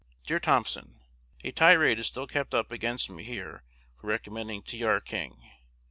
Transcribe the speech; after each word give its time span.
Dear 0.25 0.39
Thompson, 0.39 0.99
A 1.43 1.51
tirade 1.51 1.99
is 1.99 2.07
still 2.07 2.25
kept 2.25 2.55
up 2.55 2.71
against 2.71 3.11
me 3.11 3.23
here 3.23 3.61
for 3.99 4.07
recommending 4.07 4.63
T. 4.63 4.83
R. 4.83 4.99
King. 4.99 5.51